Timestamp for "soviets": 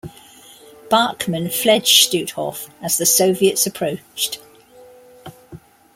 3.05-3.67